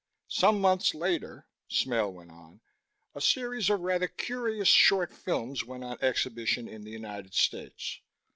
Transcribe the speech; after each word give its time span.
"Some 0.29 0.59
months 0.59 0.95
later," 0.95 1.45
Smale 1.67 2.11
went 2.11 2.31
on, 2.31 2.61
"a 3.13 3.21
series 3.21 3.69
of 3.69 3.81
rather 3.81 4.07
curious 4.07 4.67
short 4.67 5.13
films 5.13 5.63
went 5.63 5.83
on 5.83 5.99
exhibition 6.01 6.67
in 6.67 6.83
the 6.83 6.89
United 6.89 7.35
States. 7.35 7.99